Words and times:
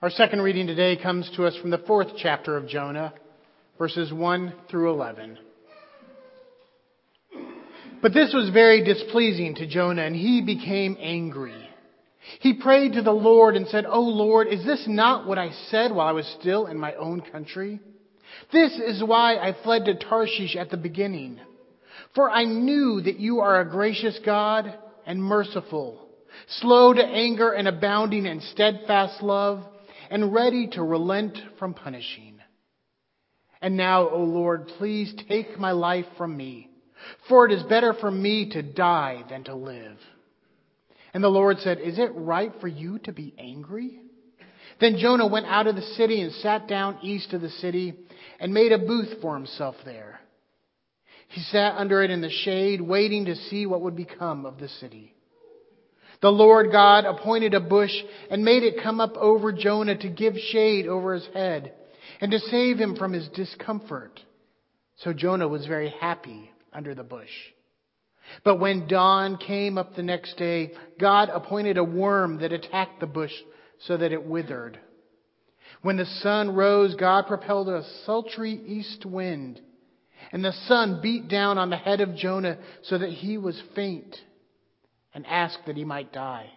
Our 0.00 0.10
second 0.10 0.42
reading 0.42 0.68
today 0.68 0.96
comes 0.96 1.28
to 1.34 1.44
us 1.44 1.56
from 1.56 1.70
the 1.70 1.78
fourth 1.78 2.10
chapter 2.16 2.56
of 2.56 2.68
Jonah, 2.68 3.12
verses 3.78 4.12
1 4.12 4.52
through 4.70 4.92
11. 4.92 5.38
But 8.00 8.14
this 8.14 8.32
was 8.32 8.50
very 8.50 8.84
displeasing 8.84 9.56
to 9.56 9.66
Jonah, 9.66 10.02
and 10.02 10.14
he 10.14 10.40
became 10.40 10.96
angry. 11.00 11.68
He 12.38 12.60
prayed 12.62 12.92
to 12.92 13.02
the 13.02 13.10
Lord 13.10 13.56
and 13.56 13.66
said, 13.66 13.86
O 13.86 14.00
Lord, 14.00 14.46
is 14.46 14.64
this 14.64 14.84
not 14.86 15.26
what 15.26 15.36
I 15.36 15.50
said 15.68 15.90
while 15.90 16.06
I 16.06 16.12
was 16.12 16.32
still 16.38 16.66
in 16.66 16.78
my 16.78 16.94
own 16.94 17.20
country? 17.20 17.80
This 18.52 18.74
is 18.74 19.02
why 19.02 19.34
I 19.34 19.56
fled 19.64 19.86
to 19.86 19.98
Tarshish 19.98 20.54
at 20.54 20.70
the 20.70 20.76
beginning. 20.76 21.40
For 22.14 22.30
I 22.30 22.44
knew 22.44 23.00
that 23.00 23.18
you 23.18 23.40
are 23.40 23.60
a 23.60 23.68
gracious 23.68 24.16
God 24.24 24.78
and 25.04 25.20
merciful, 25.20 26.06
slow 26.60 26.94
to 26.94 27.02
anger 27.04 27.50
and 27.50 27.66
abounding 27.66 28.26
in 28.26 28.40
steadfast 28.42 29.24
love, 29.24 29.64
and 30.10 30.32
ready 30.32 30.68
to 30.68 30.82
relent 30.82 31.38
from 31.58 31.74
punishing. 31.74 32.38
And 33.60 33.76
now, 33.76 34.08
O 34.08 34.22
Lord, 34.22 34.68
please 34.78 35.12
take 35.28 35.58
my 35.58 35.72
life 35.72 36.06
from 36.16 36.36
me, 36.36 36.70
for 37.28 37.46
it 37.46 37.52
is 37.52 37.62
better 37.64 37.94
for 37.94 38.10
me 38.10 38.50
to 38.50 38.62
die 38.62 39.24
than 39.28 39.44
to 39.44 39.54
live. 39.54 39.98
And 41.12 41.24
the 41.24 41.28
Lord 41.28 41.58
said, 41.58 41.80
Is 41.80 41.98
it 41.98 42.10
right 42.14 42.52
for 42.60 42.68
you 42.68 42.98
to 43.00 43.12
be 43.12 43.34
angry? 43.38 44.00
Then 44.80 44.98
Jonah 44.98 45.26
went 45.26 45.46
out 45.46 45.66
of 45.66 45.74
the 45.74 45.82
city 45.82 46.20
and 46.20 46.32
sat 46.34 46.68
down 46.68 46.98
east 47.02 47.32
of 47.32 47.40
the 47.40 47.48
city 47.48 47.94
and 48.38 48.54
made 48.54 48.72
a 48.72 48.78
booth 48.78 49.20
for 49.20 49.34
himself 49.34 49.74
there. 49.84 50.20
He 51.28 51.40
sat 51.42 51.76
under 51.76 52.02
it 52.02 52.10
in 52.10 52.20
the 52.20 52.30
shade, 52.30 52.80
waiting 52.80 53.26
to 53.26 53.34
see 53.34 53.66
what 53.66 53.82
would 53.82 53.96
become 53.96 54.46
of 54.46 54.58
the 54.58 54.68
city. 54.68 55.14
The 56.20 56.30
Lord 56.30 56.72
God 56.72 57.04
appointed 57.04 57.54
a 57.54 57.60
bush 57.60 57.94
and 58.30 58.44
made 58.44 58.64
it 58.64 58.82
come 58.82 59.00
up 59.00 59.16
over 59.16 59.52
Jonah 59.52 59.96
to 59.96 60.08
give 60.08 60.36
shade 60.36 60.86
over 60.86 61.14
his 61.14 61.26
head 61.32 61.72
and 62.20 62.32
to 62.32 62.40
save 62.40 62.78
him 62.78 62.96
from 62.96 63.12
his 63.12 63.28
discomfort. 63.28 64.20
So 64.96 65.12
Jonah 65.12 65.46
was 65.46 65.66
very 65.66 65.90
happy 66.00 66.50
under 66.72 66.94
the 66.94 67.04
bush. 67.04 67.30
But 68.44 68.56
when 68.56 68.88
dawn 68.88 69.38
came 69.38 69.78
up 69.78 69.94
the 69.94 70.02
next 70.02 70.36
day, 70.36 70.72
God 71.00 71.30
appointed 71.32 71.78
a 71.78 71.84
worm 71.84 72.40
that 72.40 72.52
attacked 72.52 73.00
the 73.00 73.06
bush 73.06 73.32
so 73.86 73.96
that 73.96 74.12
it 74.12 74.26
withered. 74.26 74.78
When 75.82 75.96
the 75.96 76.04
sun 76.04 76.54
rose, 76.54 76.94
God 76.96 77.26
propelled 77.26 77.68
a 77.68 77.84
sultry 78.04 78.52
east 78.66 79.06
wind, 79.06 79.60
and 80.32 80.44
the 80.44 80.52
sun 80.66 81.00
beat 81.00 81.28
down 81.28 81.56
on 81.58 81.70
the 81.70 81.76
head 81.76 82.00
of 82.00 82.16
Jonah 82.16 82.58
so 82.82 82.98
that 82.98 83.10
he 83.10 83.38
was 83.38 83.62
faint 83.74 84.16
and 85.14 85.26
asked 85.26 85.60
that 85.66 85.76
he 85.76 85.84
might 85.84 86.12
die. 86.12 86.50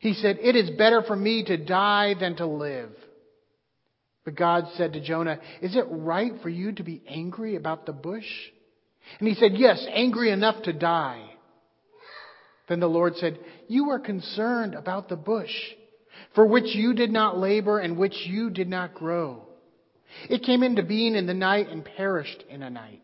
He 0.00 0.14
said, 0.14 0.38
It 0.40 0.56
is 0.56 0.70
better 0.70 1.02
for 1.02 1.16
me 1.16 1.44
to 1.44 1.56
die 1.56 2.14
than 2.18 2.36
to 2.36 2.46
live. 2.46 2.90
But 4.24 4.36
God 4.36 4.64
said 4.76 4.92
to 4.94 5.00
Jonah, 5.00 5.38
Is 5.62 5.76
it 5.76 5.86
right 5.88 6.32
for 6.42 6.48
you 6.48 6.72
to 6.72 6.82
be 6.82 7.02
angry 7.08 7.56
about 7.56 7.86
the 7.86 7.92
bush? 7.92 8.26
And 9.18 9.28
he 9.28 9.34
said, 9.34 9.52
Yes, 9.54 9.84
angry 9.88 10.30
enough 10.30 10.62
to 10.64 10.72
die. 10.72 11.24
Then 12.68 12.80
the 12.80 12.88
Lord 12.88 13.16
said, 13.16 13.38
You 13.68 13.90
are 13.90 14.00
concerned 14.00 14.74
about 14.74 15.08
the 15.08 15.16
bush, 15.16 15.54
for 16.34 16.46
which 16.46 16.74
you 16.74 16.94
did 16.94 17.12
not 17.12 17.38
labor 17.38 17.78
and 17.78 17.96
which 17.96 18.16
you 18.26 18.50
did 18.50 18.68
not 18.68 18.94
grow. 18.94 19.46
It 20.28 20.42
came 20.42 20.62
into 20.62 20.82
being 20.82 21.14
in 21.14 21.26
the 21.26 21.34
night 21.34 21.68
and 21.68 21.84
perished 21.84 22.42
in 22.48 22.62
a 22.62 22.70
night. 22.70 23.02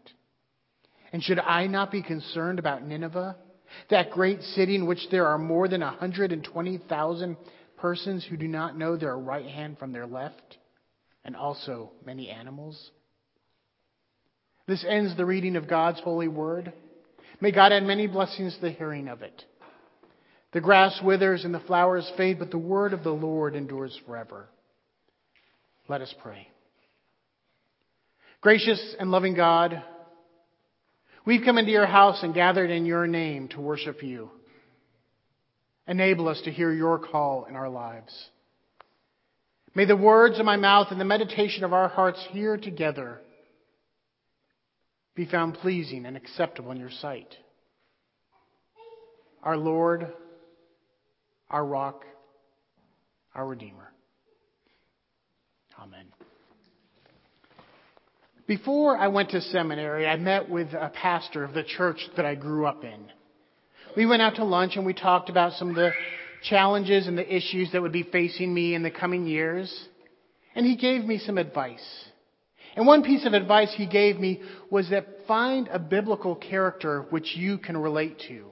And 1.12 1.22
should 1.22 1.38
I 1.38 1.66
not 1.66 1.92
be 1.92 2.02
concerned 2.02 2.58
about 2.58 2.84
Nineveh, 2.84 3.36
that 3.90 4.10
great 4.10 4.40
city 4.42 4.74
in 4.74 4.86
which 4.86 5.08
there 5.10 5.26
are 5.26 5.38
more 5.38 5.68
than 5.68 5.80
120,000 5.80 7.36
persons 7.76 8.26
who 8.28 8.36
do 8.36 8.48
not 8.48 8.76
know 8.78 8.96
their 8.96 9.18
right 9.18 9.46
hand 9.46 9.78
from 9.78 9.92
their 9.92 10.06
left, 10.06 10.58
and 11.24 11.36
also 11.36 11.92
many 12.04 12.30
animals? 12.30 12.90
This 14.66 14.84
ends 14.88 15.16
the 15.16 15.26
reading 15.26 15.56
of 15.56 15.68
God's 15.68 16.00
holy 16.00 16.28
word. 16.28 16.72
May 17.40 17.50
God 17.50 17.72
add 17.72 17.82
many 17.82 18.06
blessings 18.06 18.54
to 18.54 18.60
the 18.60 18.70
hearing 18.70 19.08
of 19.08 19.22
it. 19.22 19.44
The 20.52 20.60
grass 20.60 21.00
withers 21.02 21.44
and 21.44 21.54
the 21.54 21.60
flowers 21.60 22.10
fade, 22.16 22.38
but 22.38 22.50
the 22.50 22.58
word 22.58 22.92
of 22.92 23.02
the 23.02 23.10
Lord 23.10 23.56
endures 23.56 23.98
forever. 24.06 24.48
Let 25.88 26.02
us 26.02 26.14
pray. 26.22 26.48
Gracious 28.40 28.94
and 28.98 29.10
loving 29.10 29.34
God, 29.34 29.82
we've 31.26 31.44
come 31.44 31.58
into 31.58 31.70
your 31.70 31.86
house 31.86 32.22
and 32.22 32.34
gathered 32.34 32.70
in 32.70 32.86
your 32.86 33.06
name 33.06 33.48
to 33.48 33.60
worship 33.60 34.02
you. 34.02 34.30
Enable 35.86 36.28
us 36.28 36.40
to 36.42 36.50
hear 36.50 36.72
your 36.72 36.98
call 36.98 37.46
in 37.48 37.56
our 37.56 37.68
lives. 37.68 38.12
May 39.74 39.84
the 39.84 39.96
words 39.96 40.38
of 40.38 40.44
my 40.44 40.56
mouth 40.56 40.88
and 40.90 41.00
the 41.00 41.04
meditation 41.04 41.64
of 41.64 41.72
our 41.72 41.88
hearts 41.88 42.24
here 42.30 42.56
together 42.56 43.20
be 45.14 45.26
found 45.26 45.54
pleasing 45.54 46.06
and 46.06 46.16
acceptable 46.16 46.70
in 46.70 46.78
your 46.78 46.90
sight. 46.90 47.34
Our 49.42 49.56
Lord, 49.56 50.12
our 51.50 51.64
rock, 51.64 52.04
our 53.34 53.46
Redeemer. 53.46 53.92
Amen. 55.80 56.11
Before 58.58 58.98
I 58.98 59.08
went 59.08 59.30
to 59.30 59.40
seminary, 59.40 60.06
I 60.06 60.16
met 60.16 60.46
with 60.46 60.74
a 60.74 60.92
pastor 60.94 61.42
of 61.42 61.54
the 61.54 61.62
church 61.62 62.06
that 62.16 62.26
I 62.26 62.34
grew 62.34 62.66
up 62.66 62.84
in. 62.84 63.10
We 63.96 64.04
went 64.04 64.20
out 64.20 64.34
to 64.34 64.44
lunch 64.44 64.76
and 64.76 64.84
we 64.84 64.92
talked 64.92 65.30
about 65.30 65.54
some 65.54 65.70
of 65.70 65.74
the 65.74 65.92
challenges 66.42 67.06
and 67.06 67.16
the 67.16 67.34
issues 67.34 67.72
that 67.72 67.80
would 67.80 67.92
be 67.92 68.02
facing 68.02 68.52
me 68.52 68.74
in 68.74 68.82
the 68.82 68.90
coming 68.90 69.26
years. 69.26 69.72
And 70.54 70.66
he 70.66 70.76
gave 70.76 71.02
me 71.02 71.16
some 71.16 71.38
advice. 71.38 72.04
And 72.76 72.86
one 72.86 73.02
piece 73.02 73.24
of 73.24 73.32
advice 73.32 73.72
he 73.74 73.86
gave 73.86 74.20
me 74.20 74.42
was 74.70 74.90
that 74.90 75.26
find 75.26 75.68
a 75.68 75.78
biblical 75.78 76.36
character 76.36 77.06
which 77.08 77.34
you 77.34 77.56
can 77.56 77.78
relate 77.78 78.20
to. 78.28 78.50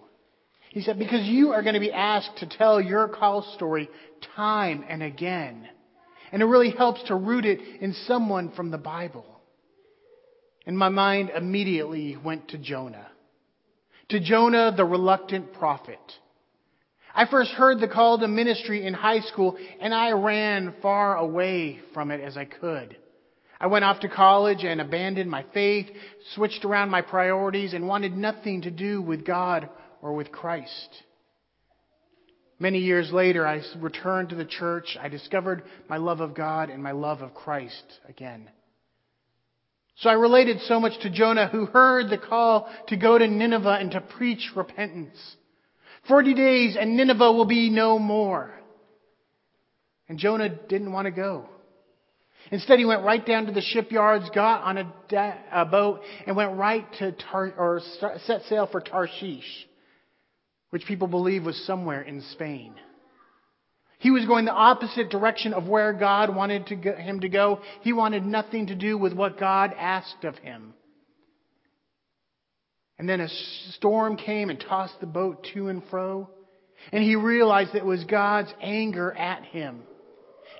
He 0.70 0.80
said, 0.80 0.98
because 0.98 1.26
you 1.26 1.52
are 1.52 1.60
going 1.62 1.74
to 1.74 1.78
be 1.78 1.92
asked 1.92 2.38
to 2.38 2.46
tell 2.46 2.80
your 2.80 3.06
call 3.06 3.42
story 3.54 3.90
time 4.34 4.82
and 4.88 5.02
again. 5.02 5.68
And 6.32 6.40
it 6.40 6.46
really 6.46 6.70
helps 6.70 7.02
to 7.08 7.14
root 7.14 7.44
it 7.44 7.60
in 7.82 7.92
someone 8.06 8.50
from 8.52 8.70
the 8.70 8.78
Bible. 8.78 9.26
And 10.66 10.76
my 10.76 10.88
mind 10.88 11.30
immediately 11.34 12.16
went 12.16 12.48
to 12.48 12.58
Jonah. 12.58 13.08
To 14.10 14.20
Jonah, 14.20 14.72
the 14.76 14.84
reluctant 14.84 15.52
prophet. 15.54 15.98
I 17.14 17.26
first 17.26 17.50
heard 17.52 17.80
the 17.80 17.88
call 17.88 18.18
to 18.18 18.28
ministry 18.28 18.86
in 18.86 18.94
high 18.94 19.20
school 19.20 19.56
and 19.80 19.94
I 19.94 20.12
ran 20.12 20.74
far 20.80 21.16
away 21.16 21.80
from 21.92 22.10
it 22.10 22.20
as 22.20 22.36
I 22.36 22.44
could. 22.44 22.96
I 23.60 23.66
went 23.66 23.84
off 23.84 24.00
to 24.00 24.08
college 24.08 24.64
and 24.64 24.80
abandoned 24.80 25.30
my 25.30 25.44
faith, 25.52 25.86
switched 26.34 26.64
around 26.64 26.88
my 26.88 27.02
priorities, 27.02 27.74
and 27.74 27.86
wanted 27.86 28.16
nothing 28.16 28.62
to 28.62 28.70
do 28.70 29.02
with 29.02 29.26
God 29.26 29.68
or 30.00 30.14
with 30.14 30.32
Christ. 30.32 31.02
Many 32.58 32.78
years 32.78 33.12
later, 33.12 33.46
I 33.46 33.62
returned 33.78 34.30
to 34.30 34.34
the 34.34 34.46
church. 34.46 34.96
I 35.00 35.08
discovered 35.08 35.62
my 35.88 35.98
love 35.98 36.20
of 36.20 36.34
God 36.34 36.70
and 36.70 36.82
my 36.82 36.92
love 36.92 37.20
of 37.20 37.34
Christ 37.34 37.84
again. 38.08 38.48
So 40.00 40.08
I 40.08 40.14
related 40.14 40.60
so 40.62 40.80
much 40.80 40.98
to 41.02 41.10
Jonah 41.10 41.48
who 41.48 41.66
heard 41.66 42.08
the 42.08 42.16
call 42.16 42.70
to 42.88 42.96
go 42.96 43.18
to 43.18 43.26
Nineveh 43.26 43.78
and 43.80 43.90
to 43.90 44.00
preach 44.00 44.50
repentance. 44.56 45.18
Forty 46.08 46.32
days 46.32 46.76
and 46.80 46.96
Nineveh 46.96 47.32
will 47.32 47.44
be 47.44 47.68
no 47.68 47.98
more. 47.98 48.50
And 50.08 50.18
Jonah 50.18 50.48
didn't 50.48 50.92
want 50.92 51.04
to 51.04 51.10
go. 51.10 51.46
Instead, 52.50 52.78
he 52.78 52.86
went 52.86 53.04
right 53.04 53.24
down 53.24 53.46
to 53.46 53.52
the 53.52 53.60
shipyards, 53.60 54.30
got 54.34 54.62
on 54.62 54.78
a, 54.78 54.92
da- 55.08 55.36
a 55.52 55.66
boat, 55.66 56.00
and 56.26 56.34
went 56.34 56.56
right 56.56 56.90
to 56.94 57.12
Tar- 57.12 57.54
or 57.56 57.82
set 58.26 58.42
sail 58.48 58.66
for 58.66 58.80
Tarshish, 58.80 59.66
which 60.70 60.86
people 60.86 61.06
believe 61.06 61.44
was 61.44 61.62
somewhere 61.66 62.00
in 62.00 62.22
Spain. 62.32 62.74
He 64.00 64.10
was 64.10 64.26
going 64.26 64.44
the 64.44 64.52
opposite 64.52 65.10
direction 65.10 65.54
of 65.54 65.68
where 65.68 65.92
God 65.92 66.34
wanted 66.34 66.66
to 66.66 66.74
him 66.74 67.20
to 67.20 67.28
go. 67.28 67.60
He 67.82 67.92
wanted 67.92 68.26
nothing 68.26 68.66
to 68.66 68.74
do 68.74 68.98
with 68.98 69.12
what 69.12 69.38
God 69.38 69.72
asked 69.78 70.24
of 70.24 70.36
him. 70.38 70.74
And 72.98 73.08
then 73.08 73.20
a 73.20 73.28
storm 73.76 74.16
came 74.16 74.50
and 74.50 74.60
tossed 74.60 75.00
the 75.00 75.06
boat 75.06 75.46
to 75.54 75.68
and 75.68 75.82
fro. 75.88 76.28
And 76.92 77.02
he 77.02 77.14
realized 77.14 77.72
that 77.72 77.78
it 77.78 77.86
was 77.86 78.04
God's 78.04 78.52
anger 78.60 79.12
at 79.12 79.44
him 79.44 79.82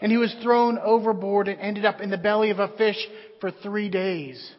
and 0.00 0.10
he 0.10 0.19
was 0.19 0.34
thrown 0.43 0.78
overboard 0.78 1.48
and 1.48 1.60
ended 1.60 1.84
up 1.84 2.00
in 2.00 2.10
the 2.10 2.19
belly 2.19 2.50
of 2.50 2.58
a 2.58 2.69
fish 2.76 2.96
for 3.40 3.50
three 3.50 3.88
days. 3.88 4.52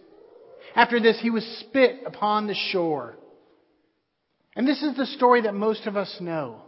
After 0.76 1.00
this, 1.00 1.20
he 1.20 1.30
was 1.30 1.44
spit 1.60 2.02
upon 2.06 2.48
the 2.48 2.56
shore. 2.72 3.18
And 4.56 4.68
this 4.68 4.82
is 4.84 4.96
the 4.96 5.06
story 5.06 5.42
that 5.42 5.56
most 5.56 5.88
of 5.88 5.98
us 5.98 6.16
know. 6.20 6.62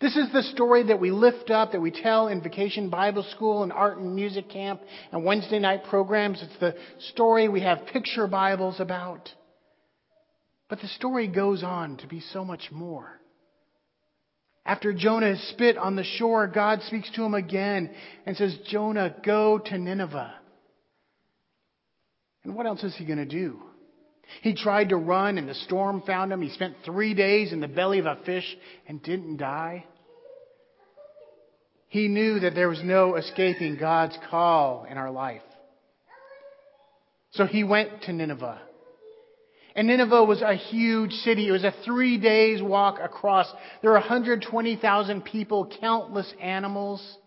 This 0.00 0.14
is 0.14 0.30
the 0.32 0.42
story 0.42 0.82
that 0.84 1.00
we 1.00 1.10
lift 1.10 1.50
up, 1.50 1.72
that 1.72 1.80
we 1.80 1.90
tell 1.90 2.28
in 2.28 2.42
vacation 2.42 2.90
Bible 2.90 3.22
school 3.30 3.62
and 3.62 3.72
art 3.72 3.96
and 3.96 4.14
music 4.14 4.50
camp 4.50 4.82
and 5.10 5.24
Wednesday 5.24 5.58
night 5.58 5.84
programs. 5.88 6.42
It's 6.42 6.60
the 6.60 6.74
story 7.12 7.48
we 7.48 7.62
have 7.62 7.86
picture 7.86 8.26
Bibles 8.26 8.78
about. 8.78 9.30
But 10.68 10.80
the 10.80 10.88
story 10.88 11.28
goes 11.28 11.62
on 11.62 11.96
to 11.98 12.06
be 12.06 12.20
so 12.20 12.44
much 12.44 12.70
more. 12.70 13.20
After 14.66 14.92
Jonah 14.92 15.28
has 15.28 15.40
spit 15.48 15.78
on 15.78 15.96
the 15.96 16.04
shore, 16.04 16.46
God 16.46 16.82
speaks 16.82 17.10
to 17.12 17.22
him 17.22 17.34
again 17.34 17.94
and 18.26 18.36
says, 18.36 18.58
Jonah, 18.68 19.14
go 19.24 19.58
to 19.58 19.78
Nineveh. 19.78 20.34
And 22.44 22.54
what 22.54 22.66
else 22.66 22.82
is 22.82 22.94
he 22.96 23.06
going 23.06 23.18
to 23.18 23.24
do? 23.24 23.62
He 24.42 24.54
tried 24.54 24.90
to 24.90 24.96
run 24.96 25.38
and 25.38 25.48
the 25.48 25.54
storm 25.54 26.02
found 26.02 26.32
him. 26.32 26.42
He 26.42 26.50
spent 26.50 26.76
three 26.84 27.14
days 27.14 27.52
in 27.52 27.60
the 27.60 27.68
belly 27.68 27.98
of 27.98 28.06
a 28.06 28.18
fish 28.24 28.56
and 28.86 29.02
didn't 29.02 29.38
die. 29.38 29.84
He 31.88 32.08
knew 32.08 32.40
that 32.40 32.54
there 32.54 32.68
was 32.68 32.82
no 32.82 33.14
escaping 33.16 33.76
God's 33.76 34.18
call 34.28 34.86
in 34.90 34.98
our 34.98 35.10
life. 35.10 35.42
So 37.32 37.46
he 37.46 37.64
went 37.64 38.02
to 38.02 38.12
Nineveh. 38.12 38.60
And 39.74 39.88
Nineveh 39.88 40.24
was 40.24 40.40
a 40.40 40.54
huge 40.54 41.12
city. 41.12 41.48
It 41.48 41.52
was 41.52 41.64
a 41.64 41.74
three 41.84 42.16
days 42.16 42.62
walk 42.62 42.98
across. 42.98 43.52
There 43.82 43.90
were 43.90 43.98
120,000 43.98 45.24
people, 45.24 45.70
countless 45.80 46.32
animals. 46.40 47.18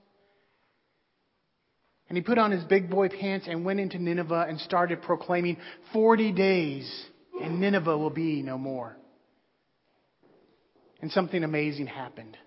And 2.10 2.18
he 2.18 2.24
put 2.24 2.38
on 2.38 2.52
his 2.52 2.64
big 2.64 2.90
boy 2.90 3.08
pants 3.10 3.48
and 3.48 3.64
went 3.64 3.80
into 3.80 4.00
Nineveh 4.00 4.48
and 4.50 4.60
started 4.60 5.02
proclaiming 5.02 5.58
40 5.94 6.32
days 6.32 7.06
and 7.42 7.60
Nineveh 7.60 7.98
will 7.98 8.10
be 8.10 8.42
no 8.42 8.58
more. 8.58 8.98
And 11.02 11.12
something 11.12 11.44
amazing 11.44 11.88
happened. 11.88 12.38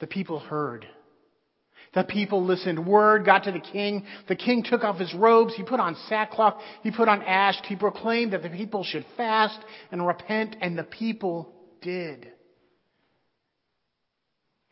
The 0.00 0.06
people 0.06 0.40
heard. 0.40 0.86
The 1.94 2.04
people 2.04 2.44
listened. 2.44 2.86
Word 2.86 3.24
got 3.24 3.44
to 3.44 3.52
the 3.52 3.60
king. 3.60 4.04
The 4.28 4.36
king 4.36 4.64
took 4.68 4.82
off 4.82 4.98
his 4.98 5.14
robes. 5.14 5.54
He 5.54 5.62
put 5.62 5.80
on 5.80 5.96
sackcloth. 6.08 6.60
He 6.82 6.90
put 6.90 7.08
on 7.08 7.22
ash. 7.22 7.56
He 7.64 7.76
proclaimed 7.76 8.32
that 8.32 8.42
the 8.42 8.50
people 8.50 8.84
should 8.84 9.06
fast 9.16 9.58
and 9.90 10.06
repent, 10.06 10.56
and 10.60 10.76
the 10.76 10.84
people 10.84 11.52
did. 11.80 12.28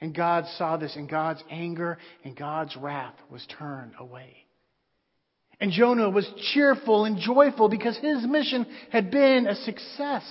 And 0.01 0.15
God 0.15 0.45
saw 0.59 0.77
this, 0.77 0.95
and 0.95 1.09
God's 1.09 1.43
anger 1.51 1.99
and 2.25 2.37
God's 2.37 2.77
wrath 2.77 3.15
was 3.31 3.47
turned 3.59 3.93
away. 3.99 4.47
And 5.59 5.73
Jonah 5.73 6.11
was 6.11 6.29
cheerful 6.53 7.07
and 7.07 7.19
joyful 7.19 7.69
because 7.71 7.97
his 7.97 8.27
mission 8.27 8.67
had 8.91 9.11
been 9.11 9.47
a 9.47 9.55
success. 9.55 10.25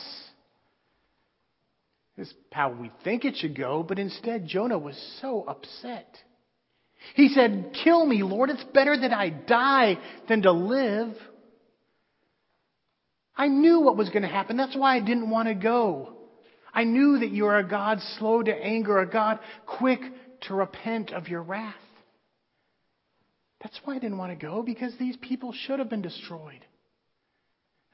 This 2.15 2.27
is 2.27 2.33
how 2.51 2.71
we 2.71 2.91
think 3.03 3.25
it 3.25 3.35
should 3.38 3.57
go, 3.57 3.83
but 3.83 3.97
instead 3.97 4.45
Jonah 4.45 4.77
was 4.77 4.95
so 5.21 5.44
upset. 5.47 6.07
He 7.15 7.29
said, 7.29 7.75
Kill 7.83 8.06
me, 8.06 8.23
Lord. 8.23 8.50
It's 8.50 8.63
better 8.65 8.95
that 8.97 9.13
I 9.13 9.29
die 9.29 9.97
than 10.29 10.44
to 10.44 10.51
live. 10.51 11.13
I 13.35 13.47
knew 13.47 13.81
what 13.81 13.97
was 13.97 14.09
going 14.09 14.23
to 14.23 14.29
happen. 14.29 14.57
That's 14.57 14.77
why 14.77 14.95
I 14.95 15.00
didn't 15.01 15.29
want 15.29 15.50
to 15.50 15.56
go. 15.56 16.13
I 16.75 16.83
knew 16.83 17.19
that 17.19 17.31
you 17.31 17.45
are 17.45 17.57
a 17.57 17.68
God 17.68 18.00
slow 18.19 18.44
to 18.44 18.54
anger, 18.54 19.00
a 19.00 19.10
God 19.10 19.39
quick 19.66 20.01
to 20.42 20.54
repent 20.54 21.12
of 21.12 21.30
your 21.30 21.42
wrath. 21.42 21.74
That's 23.63 23.80
why 23.86 23.95
I 23.95 24.00
didn't 24.00 24.18
want 24.18 24.38
to 24.38 24.45
go, 24.45 24.62
because 24.62 24.94
these 25.00 25.16
people 25.18 25.54
should 25.54 25.80
have 25.80 25.89
been 25.89 26.01
destroyed. 26.01 26.66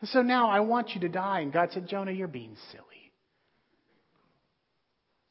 And 0.02 0.10
so 0.10 0.24
now 0.24 0.50
I 0.50 0.62
want 0.62 0.90
you 0.96 1.02
to 1.02 1.10
die. 1.10 1.42
And 1.42 1.54
God 1.54 1.70
said, 1.72 1.88
Jonah, 1.88 2.12
you're 2.12 2.28
being 2.28 2.58
silly. 2.72 2.86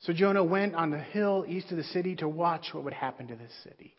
So 0.02 0.12
Jonah 0.12 0.44
went 0.44 0.76
on 0.76 0.90
the 0.90 0.98
hill 0.98 1.44
east 1.46 1.72
of 1.72 1.76
the 1.76 1.82
city 1.84 2.16
to 2.16 2.28
watch 2.28 2.68
what 2.72 2.84
would 2.84 2.94
happen 2.94 3.26
to 3.26 3.36
this 3.36 3.52
city. 3.64 3.96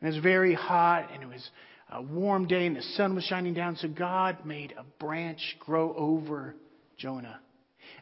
And 0.00 0.08
it 0.08 0.14
was 0.14 0.22
very 0.22 0.54
hot, 0.54 1.10
and 1.12 1.22
it 1.22 1.26
was 1.26 1.50
a 1.90 2.00
warm 2.00 2.46
day, 2.46 2.66
and 2.66 2.76
the 2.76 2.82
sun 2.82 3.14
was 3.14 3.24
shining 3.24 3.52
down. 3.52 3.76
So 3.76 3.88
God 3.88 4.46
made 4.46 4.72
a 4.78 4.84
branch 5.04 5.56
grow 5.58 5.94
over 5.94 6.54
Jonah. 6.96 7.40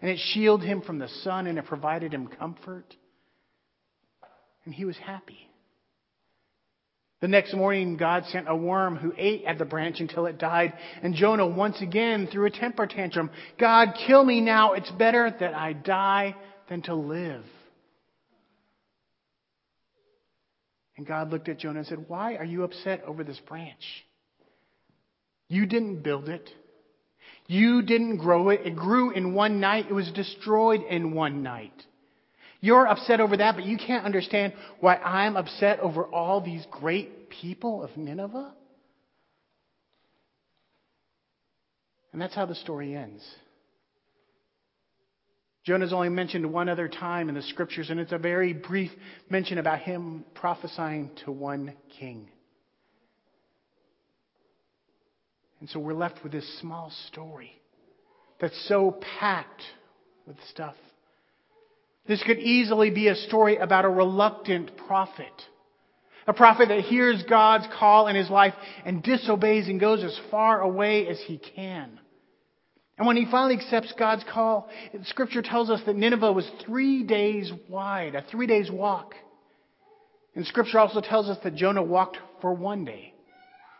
And 0.00 0.10
it 0.10 0.18
shielded 0.18 0.66
him 0.66 0.82
from 0.82 0.98
the 0.98 1.08
sun, 1.22 1.46
and 1.46 1.58
it 1.58 1.66
provided 1.66 2.12
him 2.12 2.28
comfort. 2.28 2.94
And 4.64 4.74
he 4.74 4.84
was 4.84 4.96
happy. 4.96 5.50
The 7.20 7.28
next 7.28 7.52
morning, 7.52 7.98
God 7.98 8.24
sent 8.26 8.48
a 8.48 8.56
worm 8.56 8.96
who 8.96 9.12
ate 9.16 9.44
at 9.44 9.58
the 9.58 9.66
branch 9.66 10.00
until 10.00 10.24
it 10.24 10.38
died. 10.38 10.72
And 11.02 11.14
Jonah 11.14 11.46
once 11.46 11.80
again 11.82 12.28
threw 12.32 12.46
a 12.46 12.50
temper 12.50 12.86
tantrum. 12.86 13.30
God, 13.58 13.88
kill 14.06 14.24
me 14.24 14.40
now. 14.40 14.72
It's 14.72 14.90
better 14.92 15.34
that 15.40 15.54
I 15.54 15.74
die 15.74 16.34
than 16.70 16.80
to 16.82 16.94
live. 16.94 17.44
And 20.96 21.06
God 21.06 21.30
looked 21.30 21.48
at 21.48 21.58
Jonah 21.58 21.80
and 21.80 21.86
said, 21.86 22.04
Why 22.08 22.36
are 22.36 22.44
you 22.44 22.62
upset 22.62 23.02
over 23.04 23.22
this 23.22 23.40
branch? 23.46 23.82
You 25.48 25.66
didn't 25.66 26.02
build 26.02 26.28
it. 26.28 26.48
You 27.50 27.82
didn't 27.82 28.18
grow 28.18 28.50
it. 28.50 28.60
It 28.64 28.76
grew 28.76 29.10
in 29.10 29.34
one 29.34 29.58
night. 29.58 29.86
It 29.90 29.92
was 29.92 30.08
destroyed 30.12 30.82
in 30.88 31.14
one 31.14 31.42
night. 31.42 31.72
You're 32.60 32.86
upset 32.86 33.18
over 33.18 33.36
that, 33.38 33.56
but 33.56 33.64
you 33.64 33.76
can't 33.76 34.04
understand 34.04 34.52
why 34.78 34.94
I'm 34.94 35.36
upset 35.36 35.80
over 35.80 36.04
all 36.04 36.40
these 36.40 36.64
great 36.70 37.28
people 37.28 37.82
of 37.82 37.96
Nineveh? 37.96 38.54
And 42.12 42.22
that's 42.22 42.36
how 42.36 42.46
the 42.46 42.54
story 42.54 42.94
ends. 42.94 43.28
Jonah's 45.64 45.92
only 45.92 46.08
mentioned 46.08 46.52
one 46.52 46.68
other 46.68 46.86
time 46.86 47.28
in 47.28 47.34
the 47.34 47.42
scriptures, 47.42 47.90
and 47.90 47.98
it's 47.98 48.12
a 48.12 48.18
very 48.18 48.52
brief 48.52 48.92
mention 49.28 49.58
about 49.58 49.80
him 49.80 50.24
prophesying 50.36 51.10
to 51.24 51.32
one 51.32 51.74
king. 51.98 52.28
And 55.60 55.68
so 55.68 55.78
we're 55.78 55.92
left 55.92 56.22
with 56.22 56.32
this 56.32 56.60
small 56.60 56.90
story 57.08 57.52
that's 58.40 58.66
so 58.68 58.98
packed 59.18 59.62
with 60.26 60.36
stuff. 60.50 60.74
This 62.06 62.22
could 62.24 62.38
easily 62.38 62.90
be 62.90 63.08
a 63.08 63.14
story 63.14 63.56
about 63.56 63.84
a 63.84 63.90
reluctant 63.90 64.76
prophet. 64.88 65.32
A 66.26 66.32
prophet 66.32 66.68
that 66.68 66.80
hears 66.80 67.22
God's 67.28 67.66
call 67.78 68.08
in 68.08 68.16
his 68.16 68.30
life 68.30 68.54
and 68.84 69.02
disobeys 69.02 69.68
and 69.68 69.78
goes 69.78 70.02
as 70.02 70.18
far 70.30 70.60
away 70.60 71.06
as 71.08 71.20
he 71.26 71.38
can. 71.38 72.00
And 72.96 73.06
when 73.06 73.16
he 73.16 73.26
finally 73.30 73.54
accepts 73.54 73.94
God's 73.98 74.24
call, 74.30 74.68
Scripture 75.04 75.40
tells 75.40 75.70
us 75.70 75.80
that 75.86 75.96
Nineveh 75.96 76.32
was 76.32 76.50
three 76.64 77.02
days 77.02 77.50
wide, 77.68 78.14
a 78.14 78.22
three 78.30 78.46
days 78.46 78.70
walk. 78.70 79.14
And 80.34 80.46
Scripture 80.46 80.78
also 80.78 81.00
tells 81.00 81.28
us 81.28 81.38
that 81.42 81.54
Jonah 81.54 81.82
walked 81.82 82.18
for 82.40 82.52
one 82.52 82.84
day. 82.84 83.09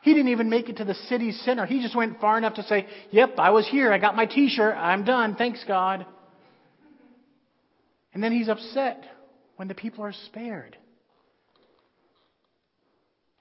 He 0.03 0.15
didn't 0.15 0.31
even 0.31 0.49
make 0.49 0.69
it 0.69 0.79
to 0.79 0.85
the 0.85 0.95
city 0.95 1.33
center. 1.33 1.67
He 1.67 1.83
just 1.83 1.95
went 1.95 2.21
far 2.21 2.39
enough 2.39 2.55
to 2.55 2.63
say, 2.63 2.87
Yep, 3.11 3.35
I 3.39 3.51
was 3.51 3.69
here. 3.69 3.93
I 3.93 3.99
got 3.99 4.17
my 4.17 4.27
t 4.27 4.49
shirt. 4.49 4.75
I'm 4.77 5.05
done. 5.05 5.37
Thanks, 5.37 5.63
God. 5.67 6.07
And 8.15 8.23
then 8.23 8.33
he's 8.33 8.49
upset 8.49 9.05
when 9.57 9.69
the 9.69 9.75
people 9.75 10.05
are 10.05 10.15
spared. 10.27 10.77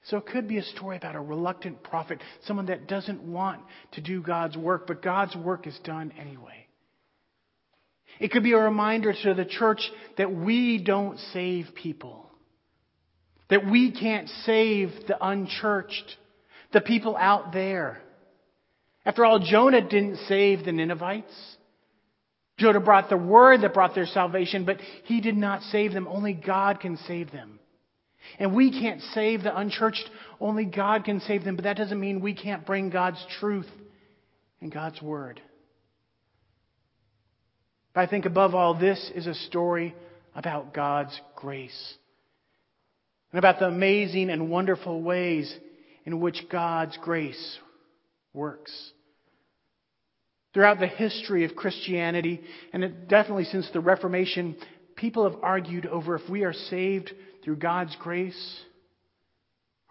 So 0.03 0.17
it 0.17 0.25
could 0.25 0.48
be 0.48 0.57
a 0.57 0.63
story 0.63 0.98
about 0.98 1.15
a 1.15 1.22
reluctant 1.22 1.84
prophet, 1.84 2.19
someone 2.45 2.65
that 2.67 2.88
doesn't 2.88 3.22
want 3.22 3.62
to 3.93 4.01
do 4.01 4.22
God's 4.22 4.57
work, 4.57 4.88
but 4.88 5.03
God's 5.03 5.36
work 5.36 5.67
is 5.67 5.77
done 5.84 6.12
anyway. 6.19 6.65
It 8.19 8.31
could 8.31 8.43
be 8.43 8.53
a 8.53 8.57
reminder 8.57 9.13
to 9.13 9.34
the 9.34 9.45
church 9.45 9.81
that 10.17 10.34
we 10.34 10.84
don't 10.84 11.19
save 11.31 11.67
people, 11.75 12.29
that 13.50 13.69
we 13.69 13.91
can't 13.91 14.27
save 14.45 14.89
the 15.07 15.17
unchurched, 15.24 16.17
the 16.71 16.81
people 16.81 17.15
out 17.17 17.51
there. 17.53 18.01
After 19.05 19.25
all, 19.25 19.39
Jonah 19.39 19.81
didn't 19.81 20.17
save 20.27 20.65
the 20.65 20.71
Ninevites. 20.71 21.33
Jonah 22.57 22.81
brought 22.81 23.09
the 23.09 23.17
word 23.17 23.61
that 23.61 23.73
brought 23.73 23.95
their 23.95 24.05
salvation, 24.05 24.65
but 24.65 24.77
he 25.05 25.21
did 25.21 25.38
not 25.38 25.63
save 25.63 25.93
them. 25.93 26.07
Only 26.07 26.33
God 26.33 26.79
can 26.79 26.97
save 27.07 27.31
them. 27.31 27.59
And 28.38 28.53
we 28.53 28.69
can't 28.69 29.01
save 29.13 29.43
the 29.43 29.57
unchurched, 29.57 30.09
only 30.39 30.65
God 30.65 31.05
can 31.05 31.21
save 31.21 31.43
them, 31.43 31.55
but 31.55 31.63
that 31.63 31.77
doesn't 31.77 31.99
mean 31.99 32.21
we 32.21 32.33
can't 32.33 32.65
bring 32.65 32.89
God's 32.89 33.25
truth 33.39 33.67
and 34.61 34.71
God's 34.71 35.01
word. 35.01 35.41
But 37.93 38.01
I 38.01 38.07
think 38.07 38.25
above 38.25 38.53
all, 38.53 38.77
this 38.77 39.11
is 39.15 39.25
a 39.25 39.33
story 39.33 39.95
about 40.35 40.73
God's 40.73 41.19
grace 41.35 41.95
and 43.31 43.39
about 43.39 43.59
the 43.59 43.67
amazing 43.67 44.29
and 44.29 44.49
wonderful 44.49 45.01
ways 45.01 45.53
in 46.10 46.20
which 46.20 46.48
God's 46.51 46.98
grace 47.04 47.60
works. 48.34 48.72
Throughout 50.56 50.80
the 50.80 50.88
history 50.88 51.46
of 51.46 51.56
Christianity, 51.56 52.42
and 52.74 53.08
definitely 53.08 53.44
since 53.44 53.70
the 53.74 53.80
Reformation, 53.80 54.58
people 54.96 55.30
have 55.30 55.39
argued 55.44 55.86
over 55.86 56.16
if 56.16 56.28
we 56.28 56.46
are 56.46 56.54
saved 56.54 57.12
through 57.44 57.58
God's 57.58 57.96
grace 57.98 58.60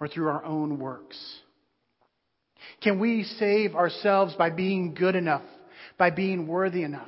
or 0.01 0.09
through 0.09 0.27
our 0.27 0.45
own 0.45 0.81
works? 0.81 1.17
Can 2.83 2.99
we 2.99 3.23
save 3.23 3.77
ourselves 3.77 4.35
by 4.35 4.51
being 4.51 4.95
good 4.95 5.15
enough, 5.15 5.45
by 5.99 6.11
being 6.11 6.49
worthy 6.49 6.83
enough? 6.83 7.07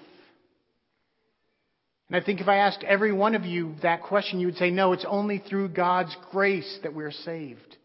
And 2.07 2.17
I 2.17 2.25
think 2.25 2.41
if 2.41 2.47
I 2.47 2.59
asked 2.59 2.85
every 2.85 3.13
one 3.13 3.35
of 3.35 3.45
you 3.45 3.75
that 3.83 4.05
question, 4.05 4.39
you 4.39 4.47
would 4.47 4.57
say, 4.57 4.71
no, 4.71 4.93
it's 4.93 5.05
only 5.05 5.39
through 5.39 5.71
God's 5.71 6.17
grace 6.31 6.79
that 6.85 6.95
we're 6.95 7.11
saved. 7.11 7.77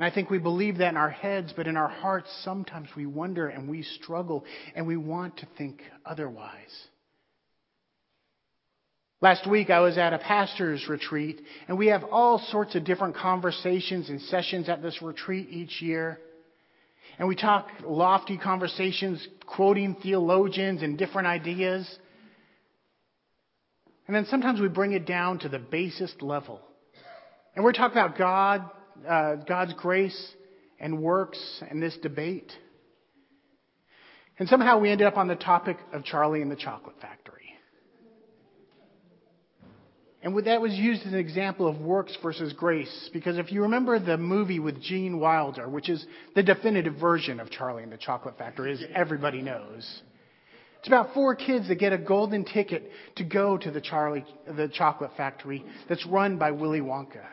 And 0.00 0.06
I 0.10 0.14
think 0.14 0.30
we 0.30 0.38
believe 0.38 0.78
that 0.78 0.88
in 0.88 0.96
our 0.96 1.10
heads, 1.10 1.52
but 1.54 1.66
in 1.66 1.76
our 1.76 1.90
hearts, 1.90 2.30
sometimes 2.42 2.88
we 2.96 3.04
wonder 3.04 3.48
and 3.48 3.68
we 3.68 3.82
struggle 3.82 4.46
and 4.74 4.86
we 4.86 4.96
want 4.96 5.36
to 5.36 5.48
think 5.58 5.82
otherwise. 6.06 6.72
Last 9.20 9.46
week 9.46 9.68
I 9.68 9.80
was 9.80 9.98
at 9.98 10.14
a 10.14 10.18
pastor's 10.18 10.88
retreat, 10.88 11.42
and 11.68 11.76
we 11.76 11.88
have 11.88 12.02
all 12.04 12.38
sorts 12.38 12.74
of 12.76 12.84
different 12.84 13.14
conversations 13.14 14.08
and 14.08 14.22
sessions 14.22 14.70
at 14.70 14.80
this 14.80 15.02
retreat 15.02 15.48
each 15.50 15.82
year. 15.82 16.18
And 17.18 17.28
we 17.28 17.36
talk 17.36 17.68
lofty 17.84 18.38
conversations, 18.38 19.28
quoting 19.44 19.96
theologians 20.02 20.80
and 20.80 20.96
different 20.96 21.28
ideas. 21.28 21.86
And 24.06 24.16
then 24.16 24.24
sometimes 24.30 24.62
we 24.62 24.68
bring 24.68 24.92
it 24.92 25.04
down 25.04 25.40
to 25.40 25.50
the 25.50 25.58
basest 25.58 26.22
level. 26.22 26.62
And 27.54 27.62
we're 27.62 27.72
talking 27.72 27.98
about 27.98 28.16
God, 28.16 28.64
uh, 29.08 29.36
God's 29.36 29.74
grace 29.74 30.32
and 30.78 31.00
works 31.00 31.62
and 31.68 31.82
this 31.82 31.96
debate. 32.02 32.52
And 34.38 34.48
somehow 34.48 34.78
we 34.78 34.90
ended 34.90 35.06
up 35.06 35.16
on 35.16 35.28
the 35.28 35.36
topic 35.36 35.76
of 35.92 36.04
Charlie 36.04 36.42
and 36.42 36.50
the 36.50 36.56
Chocolate 36.56 36.96
Factory. 37.00 37.40
And 40.22 40.36
that 40.44 40.60
was 40.60 40.74
used 40.74 41.06
as 41.06 41.12
an 41.14 41.18
example 41.18 41.66
of 41.66 41.80
works 41.80 42.16
versus 42.22 42.52
grace, 42.52 43.08
because 43.12 43.38
if 43.38 43.50
you 43.50 43.62
remember 43.62 43.98
the 43.98 44.18
movie 44.18 44.60
with 44.60 44.80
Gene 44.82 45.18
Wilder, 45.18 45.66
which 45.68 45.88
is 45.88 46.04
the 46.34 46.42
definitive 46.42 46.96
version 46.96 47.40
of 47.40 47.50
Charlie 47.50 47.82
and 47.82 47.92
the 47.92 47.96
Chocolate 47.96 48.36
Factory, 48.36 48.72
as 48.72 48.82
everybody 48.94 49.40
knows, 49.40 50.02
it's 50.78 50.88
about 50.88 51.14
four 51.14 51.34
kids 51.34 51.68
that 51.68 51.76
get 51.76 51.94
a 51.94 51.98
golden 51.98 52.44
ticket 52.44 52.90
to 53.16 53.24
go 53.24 53.56
to 53.56 53.70
the 53.70 53.80
Charlie, 53.80 54.24
the 54.46 54.68
Chocolate 54.68 55.10
Factory 55.16 55.64
that's 55.88 56.06
run 56.06 56.36
by 56.36 56.50
Willy 56.50 56.80
Wonka. 56.80 57.24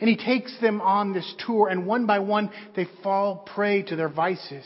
And 0.00 0.08
he 0.08 0.16
takes 0.16 0.58
them 0.60 0.80
on 0.80 1.12
this 1.12 1.34
tour, 1.46 1.68
and 1.68 1.86
one 1.86 2.06
by 2.06 2.18
one, 2.18 2.50
they 2.76 2.86
fall 3.02 3.48
prey 3.54 3.82
to 3.82 3.96
their 3.96 4.08
vices. 4.08 4.64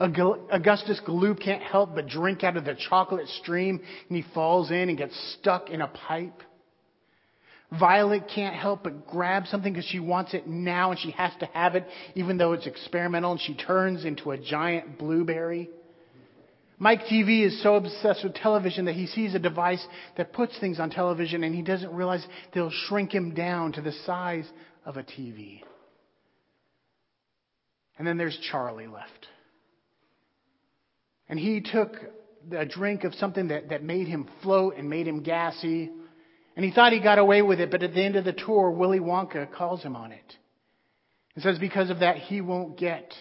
Augustus 0.00 1.00
Gloop 1.06 1.42
can't 1.42 1.62
help 1.62 1.94
but 1.94 2.06
drink 2.06 2.44
out 2.44 2.56
of 2.56 2.64
the 2.64 2.76
chocolate 2.88 3.28
stream, 3.28 3.80
and 4.08 4.16
he 4.16 4.24
falls 4.32 4.70
in 4.70 4.88
and 4.88 4.96
gets 4.96 5.36
stuck 5.40 5.70
in 5.70 5.80
a 5.80 5.88
pipe. 5.88 6.42
Violet 7.78 8.30
can't 8.34 8.54
help 8.54 8.84
but 8.84 9.06
grab 9.06 9.46
something 9.46 9.72
because 9.72 9.88
she 9.88 9.98
wants 9.98 10.32
it 10.32 10.46
now 10.46 10.90
and 10.90 10.98
she 11.00 11.10
has 11.10 11.32
to 11.40 11.46
have 11.46 11.74
it, 11.74 11.84
even 12.14 12.38
though 12.38 12.52
it's 12.52 12.66
experimental, 12.66 13.32
and 13.32 13.40
she 13.40 13.54
turns 13.54 14.04
into 14.04 14.30
a 14.30 14.38
giant 14.38 14.98
blueberry. 14.98 15.68
Mike 16.78 17.02
TV 17.10 17.44
is 17.44 17.60
so 17.62 17.74
obsessed 17.74 18.22
with 18.22 18.34
television 18.34 18.84
that 18.84 18.94
he 18.94 19.06
sees 19.06 19.34
a 19.34 19.38
device 19.38 19.84
that 20.16 20.32
puts 20.32 20.58
things 20.60 20.78
on 20.78 20.90
television 20.90 21.42
and 21.42 21.54
he 21.54 21.62
doesn't 21.62 21.92
realize 21.92 22.24
they'll 22.54 22.70
shrink 22.70 23.12
him 23.12 23.34
down 23.34 23.72
to 23.72 23.80
the 23.80 23.92
size 24.06 24.48
of 24.84 24.96
a 24.96 25.02
TV. 25.02 25.62
And 27.98 28.06
then 28.06 28.16
there's 28.16 28.38
Charlie 28.50 28.86
left. 28.86 29.26
And 31.28 31.38
he 31.38 31.60
took 31.60 31.96
a 32.52 32.64
drink 32.64 33.02
of 33.02 33.12
something 33.14 33.48
that, 33.48 33.70
that 33.70 33.82
made 33.82 34.06
him 34.06 34.28
float 34.42 34.76
and 34.76 34.88
made 34.88 35.08
him 35.08 35.24
gassy. 35.24 35.90
And 36.54 36.64
he 36.64 36.70
thought 36.70 36.92
he 36.92 37.00
got 37.00 37.18
away 37.18 37.42
with 37.42 37.58
it, 37.60 37.72
but 37.72 37.82
at 37.82 37.92
the 37.92 38.02
end 38.02 38.14
of 38.14 38.24
the 38.24 38.32
tour, 38.32 38.70
Willy 38.70 39.00
Wonka 39.00 39.52
calls 39.52 39.82
him 39.82 39.96
on 39.96 40.12
it. 40.12 40.34
And 41.34 41.42
says 41.42 41.58
because 41.58 41.90
of 41.90 42.00
that, 42.00 42.16
he 42.16 42.40
won't 42.40 42.78
get 42.78 43.12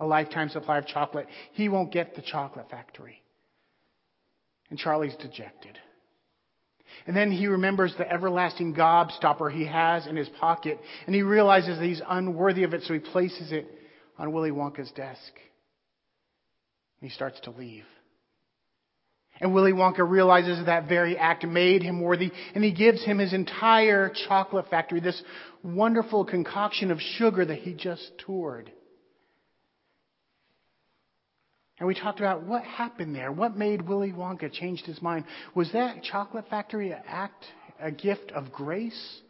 a 0.00 0.06
lifetime 0.06 0.48
supply 0.48 0.78
of 0.78 0.86
chocolate. 0.86 1.26
He 1.52 1.68
won't 1.68 1.92
get 1.92 2.14
the 2.16 2.22
chocolate 2.22 2.70
factory. 2.70 3.22
And 4.70 4.78
Charlie's 4.78 5.14
dejected. 5.16 5.78
And 7.06 7.16
then 7.16 7.30
he 7.30 7.46
remembers 7.46 7.94
the 7.96 8.10
everlasting 8.10 8.74
gobstopper 8.74 9.52
he 9.52 9.66
has 9.66 10.06
in 10.06 10.16
his 10.16 10.28
pocket, 10.40 10.80
and 11.06 11.14
he 11.14 11.22
realizes 11.22 11.78
that 11.78 11.84
he's 11.84 12.02
unworthy 12.08 12.64
of 12.64 12.74
it, 12.74 12.82
so 12.82 12.94
he 12.94 12.98
places 12.98 13.52
it 13.52 13.66
on 14.18 14.32
Willy 14.32 14.50
Wonka's 14.50 14.90
desk. 14.92 15.32
And 17.00 17.08
he 17.08 17.14
starts 17.14 17.38
to 17.40 17.50
leave. 17.50 17.84
And 19.40 19.54
Willy 19.54 19.72
Wonka 19.72 20.08
realizes 20.08 20.66
that 20.66 20.88
very 20.88 21.16
act 21.16 21.44
made 21.44 21.82
him 21.82 22.00
worthy, 22.00 22.30
and 22.54 22.62
he 22.62 22.72
gives 22.72 23.04
him 23.04 23.18
his 23.18 23.32
entire 23.32 24.12
chocolate 24.28 24.68
factory, 24.68 25.00
this 25.00 25.22
wonderful 25.62 26.24
concoction 26.24 26.90
of 26.90 27.00
sugar 27.00 27.44
that 27.44 27.58
he 27.58 27.72
just 27.72 28.10
toured. 28.26 28.70
And 31.80 31.86
we 31.86 31.94
talked 31.94 32.20
about 32.20 32.42
what 32.42 32.62
happened 32.62 33.16
there. 33.16 33.32
What 33.32 33.56
made 33.56 33.88
Willy 33.88 34.12
Wonka 34.12 34.52
change 34.52 34.82
his 34.82 35.00
mind? 35.00 35.24
Was 35.54 35.72
that 35.72 36.02
chocolate 36.02 36.44
factory 36.50 36.92
an 36.92 37.00
act, 37.08 37.46
a 37.80 37.90
gift 37.90 38.30
of 38.32 38.52
grace? 38.52 39.20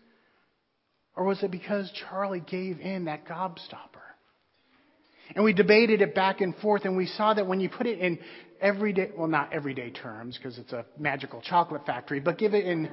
Or 1.15 1.25
was 1.25 1.41
it 1.45 1.53
because 1.53 1.91
Charlie 1.93 2.41
gave 2.41 2.81
in 2.81 3.05
that 3.05 3.25
gobstopper? 3.25 4.03
And 5.37 5.45
we 5.45 5.53
debated 5.53 6.03
it 6.03 6.13
back 6.13 6.41
and 6.41 6.57
forth, 6.57 6.85
and 6.85 6.97
we 6.97 7.07
saw 7.07 7.33
that 7.35 7.47
when 7.47 7.61
you 7.61 7.69
put 7.69 7.87
it 7.87 8.01
in 8.01 8.19
everyday, 8.61 9.13
well, 9.17 9.29
not 9.29 9.53
everyday 9.53 9.91
terms, 9.91 10.37
because 10.37 10.59
it's 10.59 10.73
a 10.73 10.85
magical 10.99 11.41
chocolate 11.41 11.87
factory, 11.87 12.19
but 12.19 12.37
give 12.37 12.53
it 12.53 12.67
in 12.67 12.91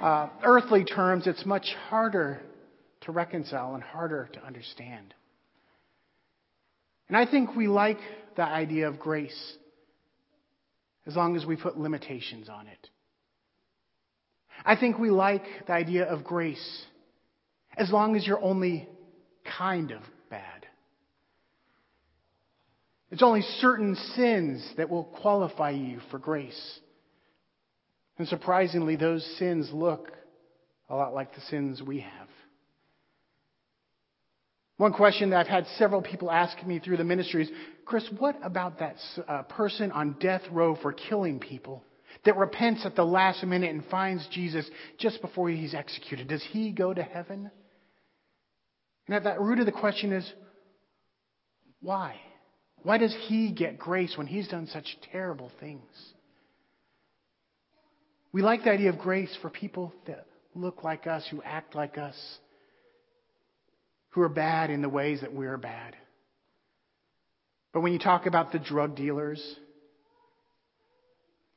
uh, 0.00 0.28
earthly 0.44 0.84
terms, 0.84 1.26
it's 1.26 1.44
much 1.44 1.66
harder 1.88 2.40
to 3.00 3.10
reconcile 3.10 3.74
and 3.74 3.82
harder 3.82 4.28
to 4.34 4.46
understand. 4.46 5.12
And 7.08 7.16
I 7.16 7.28
think 7.28 7.56
we 7.56 7.66
like 7.66 7.98
the 8.36 8.42
idea 8.42 8.88
of 8.88 8.98
grace 8.98 9.56
as 11.06 11.16
long 11.16 11.36
as 11.36 11.44
we 11.44 11.56
put 11.56 11.76
limitations 11.76 12.48
on 12.48 12.66
it. 12.66 12.88
I 14.64 14.76
think 14.76 14.98
we 14.98 15.10
like 15.10 15.44
the 15.66 15.72
idea 15.72 16.04
of 16.04 16.24
grace 16.24 16.84
as 17.76 17.90
long 17.90 18.16
as 18.16 18.26
you're 18.26 18.42
only 18.42 18.88
kind 19.58 19.90
of 19.90 20.02
bad. 20.30 20.66
It's 23.10 23.22
only 23.22 23.42
certain 23.60 23.94
sins 24.14 24.66
that 24.76 24.88
will 24.88 25.04
qualify 25.04 25.70
you 25.70 26.00
for 26.10 26.18
grace. 26.18 26.80
And 28.18 28.28
surprisingly, 28.28 28.96
those 28.96 29.24
sins 29.38 29.70
look 29.72 30.10
a 30.88 30.94
lot 30.94 31.14
like 31.14 31.34
the 31.34 31.40
sins 31.42 31.82
we 31.82 32.00
have. 32.00 32.28
One 34.76 34.92
question 34.92 35.30
that 35.30 35.40
I've 35.40 35.46
had 35.46 35.66
several 35.78 36.02
people 36.02 36.30
ask 36.30 36.60
me 36.66 36.78
through 36.78 36.96
the 36.96 37.04
ministry 37.04 37.44
is 37.44 37.50
Chris, 37.84 38.08
what 38.18 38.36
about 38.42 38.78
that 38.78 38.96
uh, 39.28 39.42
person 39.42 39.90
on 39.92 40.16
death 40.20 40.42
row 40.50 40.76
for 40.80 40.92
killing 40.92 41.38
people 41.38 41.82
that 42.24 42.36
repents 42.36 42.86
at 42.86 42.94
the 42.94 43.04
last 43.04 43.42
minute 43.44 43.70
and 43.70 43.84
finds 43.86 44.26
Jesus 44.28 44.68
just 44.98 45.20
before 45.20 45.48
he's 45.48 45.74
executed? 45.74 46.28
Does 46.28 46.44
he 46.50 46.70
go 46.70 46.94
to 46.94 47.02
heaven? 47.02 47.50
And 49.06 49.16
at 49.16 49.24
that 49.24 49.40
root 49.40 49.58
of 49.58 49.66
the 49.66 49.72
question 49.72 50.12
is 50.12 50.30
why? 51.80 52.16
Why 52.82 52.98
does 52.98 53.14
he 53.28 53.52
get 53.52 53.78
grace 53.78 54.14
when 54.16 54.26
he's 54.26 54.48
done 54.48 54.68
such 54.72 54.86
terrible 55.10 55.50
things? 55.60 55.82
We 58.32 58.42
like 58.42 58.64
the 58.64 58.70
idea 58.70 58.88
of 58.88 58.98
grace 58.98 59.36
for 59.42 59.50
people 59.50 59.92
that 60.06 60.26
look 60.54 60.82
like 60.82 61.06
us, 61.06 61.26
who 61.30 61.42
act 61.42 61.74
like 61.74 61.98
us, 61.98 62.16
who 64.10 64.22
are 64.22 64.28
bad 64.28 64.70
in 64.70 64.82
the 64.82 64.88
ways 64.88 65.20
that 65.20 65.32
we're 65.32 65.58
bad. 65.58 65.96
But 67.72 67.80
when 67.80 67.92
you 67.92 67.98
talk 67.98 68.26
about 68.26 68.52
the 68.52 68.58
drug 68.58 68.96
dealers, 68.96 69.42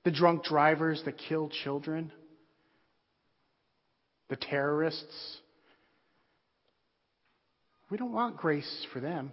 the 0.04 0.12
drunk 0.12 0.44
drivers 0.44 1.02
that 1.06 1.18
kill 1.18 1.50
children, 1.64 2.12
the 4.30 4.36
terrorists, 4.36 5.38
we 7.90 7.98
don't 7.98 8.14
want 8.14 8.38
grace 8.38 8.86
for 8.94 9.00
them. 9.00 9.32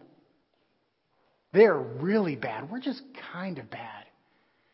They're 1.53 1.79
really 1.79 2.37
bad. 2.37 2.71
We're 2.71 2.81
just 2.81 3.03
kind 3.33 3.59
of 3.59 3.71
bad. 3.71 4.05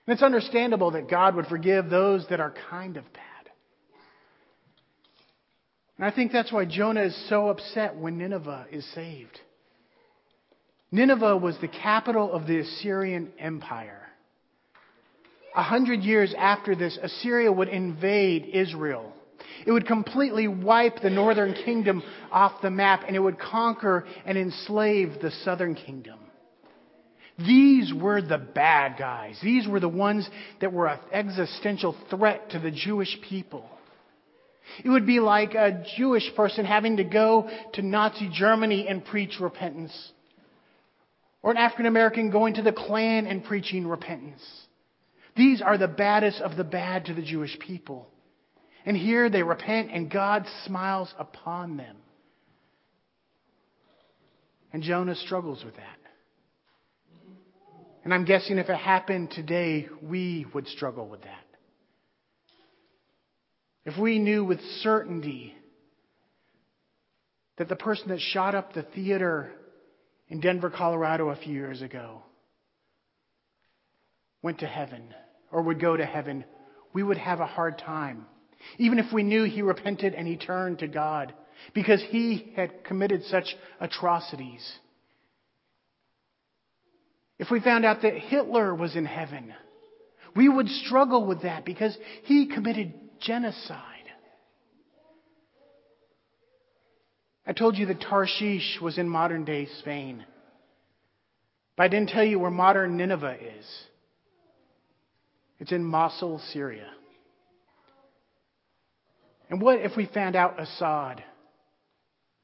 And 0.06 0.14
it's 0.14 0.22
understandable 0.22 0.92
that 0.92 1.10
God 1.10 1.34
would 1.36 1.46
forgive 1.46 1.90
those 1.90 2.24
that 2.30 2.40
are 2.40 2.54
kind 2.70 2.96
of 2.96 3.04
bad. 3.12 3.22
And 5.96 6.06
I 6.06 6.12
think 6.12 6.32
that's 6.32 6.52
why 6.52 6.64
Jonah 6.64 7.02
is 7.02 7.28
so 7.28 7.48
upset 7.48 7.96
when 7.96 8.18
Nineveh 8.18 8.66
is 8.70 8.86
saved. 8.94 9.38
Nineveh 10.90 11.36
was 11.36 11.58
the 11.60 11.68
capital 11.68 12.32
of 12.32 12.46
the 12.46 12.58
Assyrian 12.60 13.32
Empire. 13.38 14.06
A 15.54 15.62
hundred 15.62 16.00
years 16.00 16.34
after 16.36 16.74
this, 16.74 16.98
Assyria 17.02 17.52
would 17.52 17.68
invade 17.68 18.46
Israel. 18.52 19.12
It 19.66 19.72
would 19.72 19.86
completely 19.86 20.48
wipe 20.48 21.00
the 21.00 21.10
northern 21.10 21.52
kingdom 21.52 22.02
off 22.30 22.62
the 22.62 22.70
map, 22.70 23.02
and 23.06 23.14
it 23.14 23.18
would 23.18 23.38
conquer 23.38 24.06
and 24.24 24.38
enslave 24.38 25.20
the 25.20 25.30
southern 25.30 25.74
kingdom. 25.74 26.18
These 27.38 27.92
were 27.92 28.20
the 28.20 28.38
bad 28.38 28.98
guys. 28.98 29.38
These 29.42 29.68
were 29.68 29.80
the 29.80 29.88
ones 29.88 30.28
that 30.60 30.72
were 30.72 30.88
an 30.88 31.00
existential 31.12 31.94
threat 32.10 32.50
to 32.50 32.58
the 32.58 32.70
Jewish 32.70 33.16
people. 33.28 33.68
It 34.84 34.88
would 34.88 35.06
be 35.06 35.20
like 35.20 35.54
a 35.54 35.84
Jewish 35.96 36.34
person 36.34 36.64
having 36.64 36.96
to 36.96 37.04
go 37.04 37.48
to 37.74 37.82
Nazi 37.82 38.28
Germany 38.32 38.86
and 38.88 39.04
preach 39.04 39.38
repentance. 39.40 40.12
Or 41.48 41.52
an 41.52 41.56
African 41.56 41.86
American 41.86 42.28
going 42.28 42.52
to 42.56 42.62
the 42.62 42.74
Klan 42.74 43.26
and 43.26 43.42
preaching 43.42 43.86
repentance. 43.86 44.42
These 45.34 45.62
are 45.62 45.78
the 45.78 45.88
baddest 45.88 46.42
of 46.42 46.58
the 46.58 46.62
bad 46.62 47.06
to 47.06 47.14
the 47.14 47.22
Jewish 47.22 47.58
people. 47.58 48.06
And 48.84 48.94
here 48.94 49.30
they 49.30 49.42
repent 49.42 49.88
and 49.90 50.10
God 50.10 50.44
smiles 50.66 51.10
upon 51.18 51.78
them. 51.78 51.96
And 54.74 54.82
Jonah 54.82 55.14
struggles 55.14 55.64
with 55.64 55.74
that. 55.76 55.96
And 58.04 58.12
I'm 58.12 58.26
guessing 58.26 58.58
if 58.58 58.68
it 58.68 58.76
happened 58.76 59.30
today, 59.30 59.88
we 60.02 60.44
would 60.52 60.68
struggle 60.68 61.08
with 61.08 61.22
that. 61.22 61.46
If 63.86 63.96
we 63.96 64.18
knew 64.18 64.44
with 64.44 64.60
certainty 64.82 65.54
that 67.56 67.70
the 67.70 67.76
person 67.76 68.08
that 68.08 68.20
shot 68.20 68.54
up 68.54 68.74
the 68.74 68.82
theater 68.82 69.50
in 70.28 70.40
Denver, 70.40 70.70
Colorado 70.70 71.30
a 71.30 71.36
few 71.36 71.54
years 71.54 71.82
ago 71.82 72.22
went 74.42 74.60
to 74.60 74.66
heaven 74.66 75.14
or 75.50 75.62
would 75.62 75.80
go 75.80 75.96
to 75.96 76.04
heaven, 76.04 76.44
we 76.92 77.02
would 77.02 77.18
have 77.18 77.40
a 77.40 77.46
hard 77.46 77.78
time. 77.78 78.26
Even 78.78 78.98
if 78.98 79.12
we 79.12 79.22
knew 79.22 79.44
he 79.44 79.62
repented 79.62 80.14
and 80.14 80.26
he 80.26 80.36
turned 80.36 80.80
to 80.80 80.88
God 80.88 81.32
because 81.74 82.02
he 82.10 82.52
had 82.56 82.84
committed 82.84 83.24
such 83.24 83.56
atrocities. 83.80 84.66
If 87.38 87.50
we 87.50 87.60
found 87.60 87.84
out 87.84 88.02
that 88.02 88.14
Hitler 88.14 88.74
was 88.74 88.96
in 88.96 89.06
heaven, 89.06 89.54
we 90.34 90.48
would 90.48 90.68
struggle 90.68 91.26
with 91.26 91.42
that 91.42 91.64
because 91.64 91.96
he 92.24 92.46
committed 92.46 92.92
genocide. 93.20 93.97
I 97.48 97.54
told 97.54 97.78
you 97.78 97.86
that 97.86 98.02
Tarshish 98.02 98.78
was 98.82 98.98
in 98.98 99.08
modern 99.08 99.46
day 99.46 99.66
Spain. 99.78 100.22
But 101.76 101.84
I 101.84 101.88
didn't 101.88 102.10
tell 102.10 102.22
you 102.22 102.38
where 102.38 102.50
modern 102.50 102.98
Nineveh 102.98 103.38
is. 103.58 103.66
It's 105.58 105.72
in 105.72 105.82
Mosul, 105.82 106.40
Syria. 106.52 106.90
And 109.48 109.62
what 109.62 109.80
if 109.80 109.96
we 109.96 110.04
found 110.04 110.36
out 110.36 110.60
Assad 110.60 111.24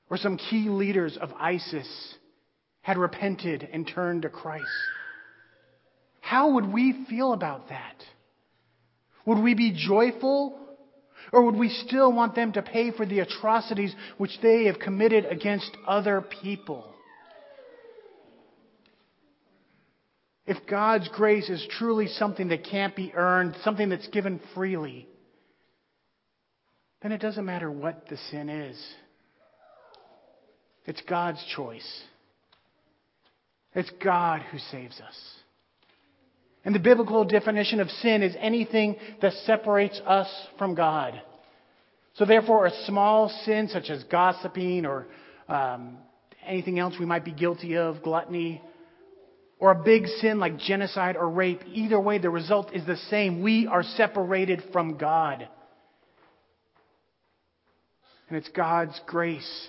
or 0.08 0.16
some 0.16 0.38
key 0.38 0.70
leaders 0.70 1.18
of 1.20 1.30
ISIS 1.38 2.14
had 2.80 2.96
repented 2.96 3.68
and 3.70 3.86
turned 3.86 4.22
to 4.22 4.30
Christ? 4.30 4.64
How 6.20 6.52
would 6.52 6.72
we 6.72 7.04
feel 7.10 7.34
about 7.34 7.68
that? 7.68 8.02
Would 9.26 9.38
we 9.38 9.52
be 9.52 9.72
joyful? 9.76 10.63
Or 11.32 11.44
would 11.44 11.56
we 11.56 11.68
still 11.68 12.12
want 12.12 12.34
them 12.34 12.52
to 12.52 12.62
pay 12.62 12.90
for 12.90 13.06
the 13.06 13.20
atrocities 13.20 13.94
which 14.18 14.38
they 14.42 14.64
have 14.64 14.78
committed 14.78 15.24
against 15.26 15.70
other 15.86 16.22
people? 16.42 16.94
If 20.46 20.66
God's 20.68 21.08
grace 21.08 21.48
is 21.48 21.66
truly 21.78 22.06
something 22.06 22.48
that 22.48 22.64
can't 22.64 22.94
be 22.94 23.12
earned, 23.14 23.56
something 23.64 23.88
that's 23.88 24.08
given 24.08 24.40
freely, 24.54 25.08
then 27.02 27.12
it 27.12 27.20
doesn't 27.20 27.44
matter 27.44 27.70
what 27.70 28.08
the 28.08 28.16
sin 28.30 28.48
is. 28.48 28.82
It's 30.86 31.00
God's 31.08 31.42
choice. 31.56 32.02
It's 33.74 33.90
God 34.02 34.42
who 34.42 34.58
saves 34.58 35.00
us. 35.00 35.16
And 36.64 36.74
the 36.74 36.80
biblical 36.80 37.24
definition 37.24 37.80
of 37.80 37.90
sin 37.90 38.22
is 38.22 38.34
anything 38.38 38.96
that 39.20 39.32
separates 39.44 40.00
us 40.06 40.28
from 40.58 40.74
God. 40.74 41.20
So, 42.14 42.24
therefore, 42.24 42.66
a 42.66 42.84
small 42.86 43.28
sin 43.44 43.68
such 43.68 43.90
as 43.90 44.04
gossiping 44.04 44.86
or 44.86 45.06
um, 45.48 45.98
anything 46.46 46.78
else 46.78 46.94
we 46.98 47.06
might 47.06 47.24
be 47.24 47.32
guilty 47.32 47.76
of, 47.76 48.02
gluttony, 48.02 48.62
or 49.58 49.72
a 49.72 49.82
big 49.82 50.06
sin 50.20 50.38
like 50.38 50.58
genocide 50.58 51.16
or 51.16 51.28
rape, 51.28 51.60
either 51.66 52.00
way, 52.00 52.18
the 52.18 52.30
result 52.30 52.74
is 52.74 52.86
the 52.86 52.96
same. 53.08 53.42
We 53.42 53.66
are 53.66 53.82
separated 53.82 54.62
from 54.72 54.96
God. 54.96 55.48
And 58.28 58.38
it's 58.38 58.48
God's 58.48 58.98
grace 59.06 59.68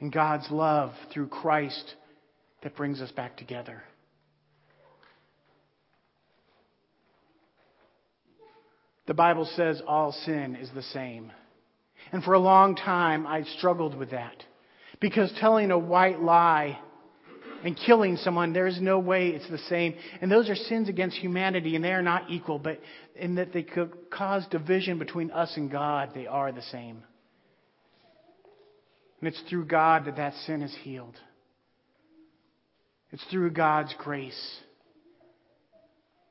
and 0.00 0.12
God's 0.12 0.50
love 0.50 0.92
through 1.12 1.28
Christ 1.28 1.94
that 2.62 2.76
brings 2.76 3.00
us 3.00 3.10
back 3.12 3.36
together. 3.36 3.82
The 9.10 9.14
Bible 9.14 9.50
says 9.56 9.82
all 9.88 10.12
sin 10.12 10.54
is 10.54 10.70
the 10.72 10.84
same. 10.84 11.32
And 12.12 12.22
for 12.22 12.34
a 12.34 12.38
long 12.38 12.76
time, 12.76 13.26
I 13.26 13.42
struggled 13.58 13.96
with 13.96 14.12
that. 14.12 14.36
Because 15.00 15.32
telling 15.40 15.72
a 15.72 15.78
white 15.78 16.20
lie 16.20 16.78
and 17.64 17.76
killing 17.76 18.18
someone, 18.18 18.52
there 18.52 18.68
is 18.68 18.80
no 18.80 19.00
way 19.00 19.30
it's 19.30 19.50
the 19.50 19.58
same. 19.68 19.96
And 20.20 20.30
those 20.30 20.48
are 20.48 20.54
sins 20.54 20.88
against 20.88 21.16
humanity, 21.16 21.74
and 21.74 21.84
they 21.84 21.90
are 21.90 22.02
not 22.02 22.30
equal, 22.30 22.60
but 22.60 22.78
in 23.16 23.34
that 23.34 23.52
they 23.52 23.64
could 23.64 23.90
cause 24.12 24.46
division 24.48 25.00
between 25.00 25.32
us 25.32 25.56
and 25.56 25.72
God, 25.72 26.10
they 26.14 26.28
are 26.28 26.52
the 26.52 26.62
same. 26.62 27.02
And 29.18 29.26
it's 29.26 29.42
through 29.50 29.64
God 29.64 30.04
that 30.04 30.18
that 30.18 30.34
sin 30.46 30.62
is 30.62 30.76
healed. 30.82 31.16
It's 33.10 33.24
through 33.24 33.50
God's 33.50 33.92
grace. 33.98 34.60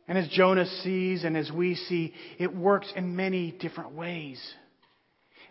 And 0.09 0.17
as 0.17 0.27
Jonah 0.27 0.65
sees 0.65 1.23
and 1.23 1.37
as 1.37 1.51
we 1.51 1.75
see, 1.75 2.15
it 2.39 2.53
works 2.53 2.91
in 2.95 3.15
many 3.15 3.51
different 3.51 3.91
ways. 3.91 4.41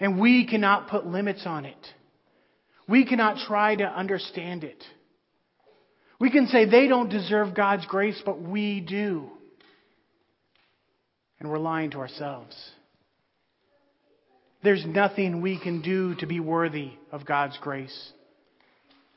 And 0.00 0.18
we 0.18 0.48
cannot 0.48 0.88
put 0.88 1.06
limits 1.06 1.44
on 1.46 1.64
it. 1.64 1.78
We 2.88 3.06
cannot 3.06 3.38
try 3.46 3.76
to 3.76 3.84
understand 3.84 4.64
it. 4.64 4.82
We 6.18 6.30
can 6.30 6.48
say 6.48 6.64
they 6.64 6.88
don't 6.88 7.08
deserve 7.08 7.54
God's 7.54 7.86
grace, 7.86 8.20
but 8.26 8.42
we 8.42 8.80
do. 8.80 9.30
And 11.38 11.48
we're 11.48 11.58
lying 11.58 11.92
to 11.92 11.98
ourselves. 11.98 12.56
There's 14.64 14.84
nothing 14.84 15.40
we 15.40 15.60
can 15.60 15.82
do 15.82 16.16
to 16.16 16.26
be 16.26 16.40
worthy 16.40 16.90
of 17.12 17.24
God's 17.24 17.56
grace. 17.60 18.12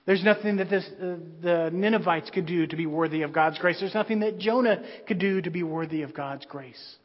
There's 0.06 0.24
nothing 0.24 0.58
that 0.58 0.70
this, 0.70 0.86
uh, 1.00 1.18
the 1.42 1.70
Ninevites 1.72 2.32
could 2.32 2.48
do 2.48 2.66
to 2.66 2.76
be 2.76 2.88
worthy 2.88 3.22
of 3.22 3.34
God's 3.34 3.60
grace. 3.60 3.80
There's 3.80 3.94
nothing 3.94 4.22
that 4.22 4.40
Jonah 4.40 4.84
could 5.08 5.20
do 5.20 5.42
to 5.42 5.50
be 5.52 5.64
worthy 5.64 6.02
of 6.02 6.14
God's 6.14 6.46
grace. 6.46 6.96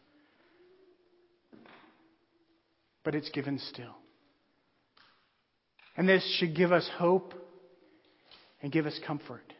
But 3.04 3.14
it's 3.14 3.28
given 3.30 3.59
still. 3.59 3.94
And 5.96 6.09
this 6.09 6.24
should 6.38 6.56
give 6.56 6.72
us 6.72 6.88
hope 6.96 7.35
and 8.62 8.72
give 8.72 8.87
us 8.87 8.98
comfort. 9.06 9.52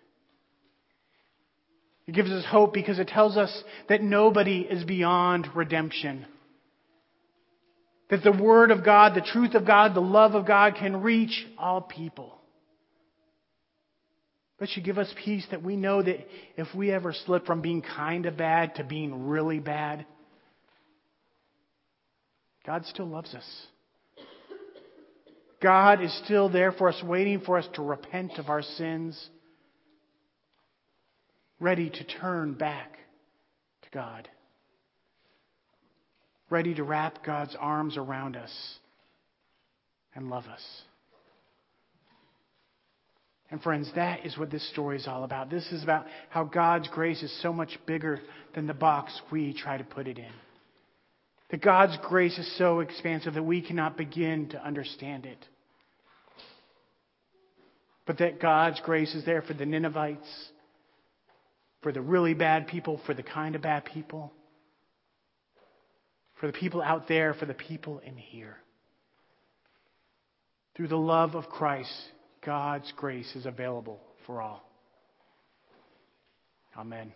It 2.07 2.15
gives 2.15 2.31
us 2.31 2.45
hope 2.45 2.73
because 2.73 2.99
it 2.99 3.09
tells 3.09 3.37
us 3.37 3.65
that 3.89 4.03
nobody 4.03 4.61
is 4.61 4.85
beyond 4.85 5.49
redemption. 5.55 6.27
That 8.11 8.23
the 8.23 8.33
Word 8.33 8.71
of 8.71 8.85
God, 8.85 9.15
the 9.15 9.21
truth 9.21 9.55
of 9.55 9.67
God, 9.67 9.95
the 9.95 10.01
love 10.01 10.35
of 10.35 10.47
God 10.47 10.77
can 10.77 11.03
reach 11.03 11.47
all 11.59 11.81
people. 11.81 12.36
But 14.59 14.71
you 14.75 14.83
give 14.83 14.99
us 14.99 15.13
peace 15.25 15.47
that 15.51 15.63
we 15.63 15.77
know 15.77 16.03
that 16.03 16.27
if 16.57 16.67
we 16.75 16.91
ever 16.91 17.13
slip 17.13 17.45
from 17.45 17.61
being 17.61 17.83
kind 17.83 18.25
of 18.25 18.37
bad 18.37 18.77
to 18.77 18.85
being 18.85 19.27
really 19.27 19.59
bad, 19.59 20.07
God 22.65 22.85
still 22.87 23.07
loves 23.07 23.35
us. 23.35 23.67
God 25.63 26.03
is 26.03 26.15
still 26.25 26.49
there 26.49 26.73
for 26.73 26.89
us, 26.89 27.03
waiting 27.03 27.41
for 27.41 27.59
us 27.59 27.67
to 27.75 27.83
repent 27.83 28.33
of 28.39 28.49
our 28.49 28.63
sins, 28.63 29.29
ready 31.61 31.89
to 31.89 32.05
turn 32.05 32.55
back 32.55 32.99
to 33.83 33.89
God, 33.93 34.29
ready 36.51 36.75
to 36.75 36.83
wrap 36.83 37.25
God's 37.25 37.57
arms 37.59 37.97
around 37.97 38.37
us 38.37 38.53
and 40.15 40.29
love 40.29 40.45
us. 40.45 40.63
And 43.51 43.63
friends, 43.63 43.89
that 43.95 44.27
is 44.27 44.37
what 44.37 44.51
this 44.51 44.69
story 44.71 44.97
is 44.97 45.07
all 45.07 45.23
about. 45.23 45.51
This 45.51 45.67
is 45.71 45.83
about 45.83 46.07
how 46.31 46.45
God's 46.45 46.89
grace 46.89 47.23
is 47.23 47.43
so 47.43 47.53
much 47.53 47.79
bigger 47.87 48.21
than 48.55 48.67
the 48.67 48.75
box 48.75 49.21
we 49.31 49.55
try 49.55 49.79
to 49.79 49.85
put 49.85 50.09
it 50.09 50.19
in. 50.19 50.33
That 51.51 51.63
God's 51.63 51.97
grace 52.09 52.37
is 52.39 52.59
so 52.59 52.81
expansive 52.81 53.35
that 53.35 53.43
we 53.43 53.63
cannot 53.63 53.97
begin 53.97 54.49
to 54.49 54.65
understand 54.65 55.27
it. 55.27 55.39
But 58.05 58.19
that 58.19 58.41
God's 58.41 58.81
grace 58.81 59.15
is 59.15 59.25
there 59.25 59.43
for 59.43 59.55
the 59.55 59.67
Ninevites, 59.67 60.29
for 61.83 61.93
the 61.93 62.01
really 62.01 62.35
bad 62.35 62.67
people, 62.67 63.01
for 63.07 63.15
the 63.15 63.23
kind 63.23 63.55
of 63.55 63.63
bad 63.63 63.85
people, 63.85 64.33
for 66.41 66.49
the 66.49 66.53
people 66.53 66.83
out 66.83 67.07
there, 67.07 67.35
for 67.35 67.47
the 67.47 67.55
people 67.55 68.01
in 68.05 68.17
here. 68.17 68.57
Through 70.77 70.89
the 70.89 70.97
love 70.97 71.35
of 71.37 71.49
Christ, 71.49 71.93
God's 72.47 72.93
grace 72.97 73.35
is 73.35 73.45
available 73.45 73.99
for 74.25 74.41
all. 74.41 74.63
Amen. 76.79 77.13